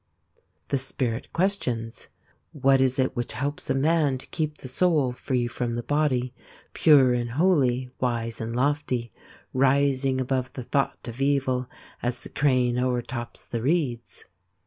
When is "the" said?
0.69-0.79, 4.57-4.67, 5.75-5.83, 10.53-10.63, 12.23-12.29, 13.45-13.61